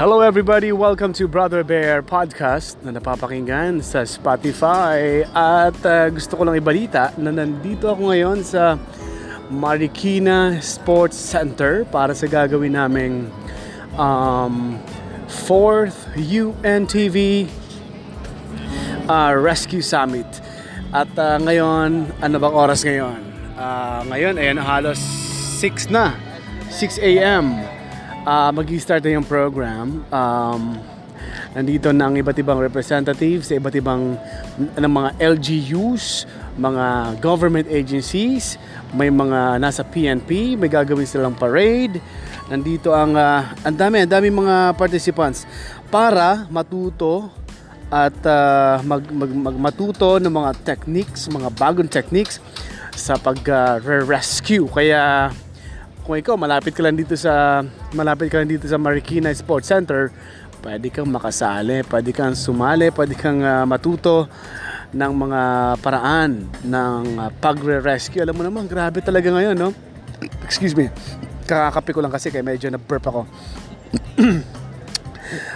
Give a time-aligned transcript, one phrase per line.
[0.00, 6.48] Hello everybody, welcome to Brother Bear Podcast na napapakinggan sa Spotify at uh, gusto ko
[6.48, 8.80] lang ibalita na nandito ako ngayon sa
[9.52, 13.28] Marikina Sports Center para sa gagawin naming
[14.00, 14.80] um,
[15.28, 17.44] 4th UNTV
[19.04, 20.40] uh, Rescue Summit.
[20.96, 23.20] At uh, ngayon, ano bang oras ngayon?
[23.52, 24.96] Uh, ngayon, ayan, halos
[25.60, 26.16] 6 na.
[26.72, 27.79] 6 a.m.
[28.20, 30.04] Uh, mag-start na yung program.
[30.12, 30.76] Um,
[31.56, 34.20] nandito na ang iba't ibang representatives sa iba't ibang
[34.76, 36.28] ng mga LGUs,
[36.60, 38.60] mga government agencies,
[38.92, 41.96] may mga nasa PNP, may gagawin silang parade.
[42.52, 45.48] Nandito ang uh, ang dami, ang dami mga participants
[45.88, 47.32] para matuto
[47.88, 52.36] at uh, mag, mag, mag matuto ng mga techniques, mga bagong techniques
[52.92, 54.68] sa pag-rescue.
[54.68, 55.00] Uh, Kaya
[56.10, 57.62] kung ikaw malapit ka lang dito sa
[57.94, 60.10] malapit ka lang dito sa Marikina Sports Center,
[60.58, 64.26] pwede kang makasali, pwede kang sumali, pwede kang uh, matuto
[64.90, 65.42] ng mga
[65.78, 68.26] paraan ng uh, pagre-rescue.
[68.26, 69.70] Alam mo naman, grabe talaga ngayon, no?
[70.42, 70.90] Excuse me.
[71.46, 73.22] Kakakape ko lang kasi kaya medyo na-burp ako.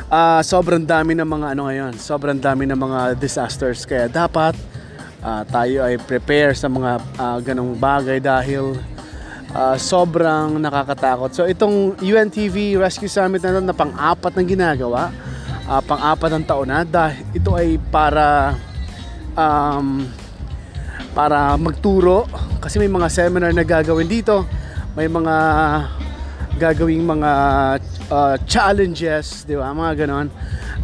[0.06, 4.54] uh, sobrang dami ng mga ano ngayon, sobrang dami ng mga disasters kaya dapat
[5.18, 8.93] uh, tayo ay prepare sa mga uh, ganong bagay dahil
[9.54, 11.30] uh, sobrang nakakatakot.
[11.30, 15.14] So itong UNTV Rescue Summit na na pang-apat ng ginagawa,
[15.70, 18.58] uh, pang-apat ng taon na dahil ito ay para
[19.38, 20.04] um,
[21.14, 22.26] para magturo
[22.58, 24.42] kasi may mga seminar na gagawin dito,
[24.98, 25.36] may mga
[26.58, 27.32] gagawing mga
[28.10, 29.74] uh, challenges, di ba?
[29.74, 30.26] Mga ganon.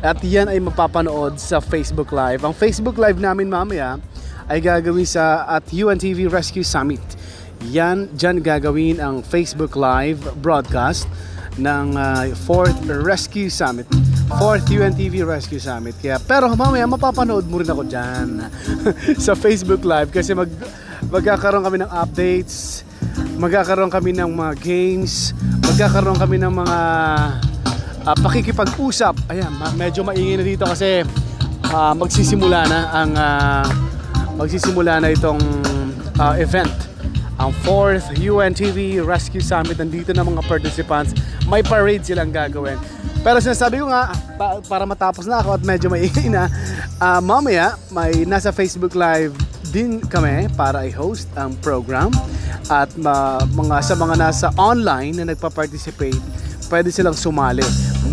[0.01, 2.43] At yan ay mapapanood sa Facebook Live.
[2.43, 4.01] Ang Facebook Live namin mamaya
[4.51, 7.20] ay gagawin sa at UNTV Rescue Summit.
[7.69, 11.05] Yan, dyan gagawin ang Facebook Live broadcast
[11.61, 13.85] ng uh, 4th Rescue Summit.
[14.33, 15.93] 4th UNTV Rescue Summit.
[16.01, 18.49] Kaya, pero mamaya mapapanood mo rin ako dyan
[19.25, 20.49] sa Facebook Live kasi mag,
[21.13, 22.81] magkakaroon kami ng updates,
[23.37, 26.79] magkakaroon kami ng mga games, magkakaroon kami ng mga
[28.09, 29.21] uh, pakikipag-usap.
[29.29, 31.05] Ayan, medyo maingay na dito kasi
[31.69, 33.65] uh, magsisimula na ang uh,
[34.41, 35.41] magsisimula na itong
[36.17, 36.90] uh, event
[37.41, 39.81] ang 4th UNTV Rescue Summit.
[39.81, 41.17] Nandito na mga participants.
[41.49, 42.77] May parade silang gagawin.
[43.25, 46.53] Pero sinasabi ko nga, pa, para matapos na ako at medyo maingay na,
[47.01, 49.33] uh, mamaya may nasa Facebook Live
[49.73, 52.13] din kami para i-host ang program.
[52.69, 56.21] At uh, mga, sa mga nasa online na nagpa-participate,
[56.69, 57.65] pwede silang sumali.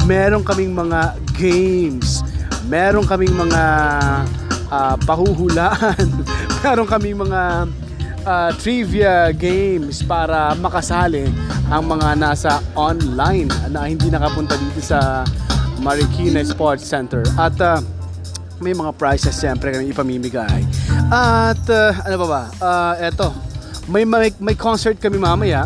[0.07, 2.23] Meron kaming mga games.
[2.71, 3.63] Meron kaming mga
[4.71, 6.07] uh, pahuhulaan.
[6.63, 7.67] Meron kaming mga
[8.27, 11.31] uh, trivia games para makasali
[11.71, 15.23] ang mga nasa online na hindi nakapunta dito sa
[15.79, 17.23] Marikina Sports Center.
[17.39, 17.79] At uh,
[18.59, 20.67] may mga prizes siyempre kami ipamimigay.
[21.07, 22.43] At uh, ano ba ba?
[22.59, 23.31] Uh, eto,
[23.87, 25.65] may, may, may concert kami mamaya.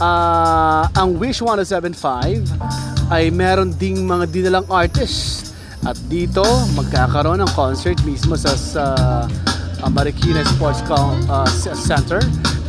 [0.00, 5.52] Uh, ang Wish 1075 ay meron ding mga dinalang artist.
[5.80, 6.44] At dito,
[6.76, 8.84] magkakaroon ng concert mismo sa, sa
[9.82, 12.20] uh, Marikina Sports uh, Center.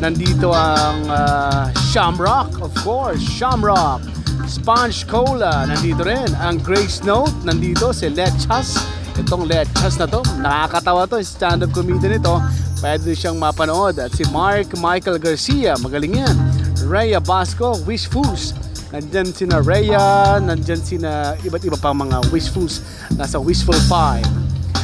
[0.02, 4.02] Nandito ang uh, Shamrock, of course, Shamrock.
[4.50, 6.28] Sponge Cola, nandito rin.
[6.42, 8.82] Ang Grace Note, nandito si Lechas.
[9.16, 12.36] Itong Lechas na to, nakakatawa to, stand-up comedian ito.
[12.82, 14.02] Pwede siyang mapanood.
[14.02, 16.36] At si Mark Michael Garcia, magaling yan.
[16.84, 18.58] Rhea Basco, Wish Foods.
[18.92, 22.84] Nandyan sina Rhea, nandyan sina iba't iba pang mga Wishfuls
[23.16, 24.41] nasa Wishful 5.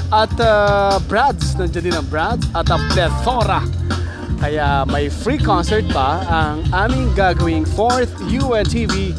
[0.08, 3.60] At uh, Brads, nandiyan din ang Brads at ang Plethora.
[4.40, 9.12] Kaya may free concert pa ang aming gagawing 4th UNTV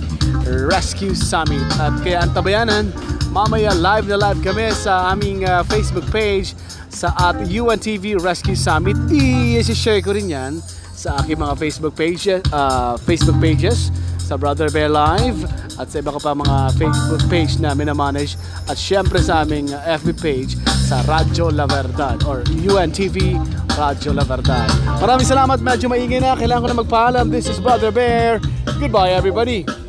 [0.64, 1.60] Rescue Summit.
[1.76, 2.84] At kaya ang tabayanan,
[3.28, 6.56] mamaya live na live kami sa aming uh, Facebook page
[6.88, 8.96] sa at UNTV Rescue Summit.
[9.12, 10.56] I-share ko rin yan
[10.96, 13.92] sa aking mga Facebook pages, uh, Facebook pages
[14.28, 15.48] sa Brother Bear Live
[15.80, 18.36] at sa iba ka pa mga Facebook page na minamanage
[18.68, 20.52] at syempre sa aming FB page
[20.84, 23.40] sa Radyo La Verdad or UNTV
[23.72, 24.68] Radyo La Verdad.
[25.00, 26.36] Maraming salamat, medyo maingay na.
[26.36, 27.24] Kailangan ko na magpaalam.
[27.32, 28.36] This is Brother Bear.
[28.76, 29.87] Goodbye everybody.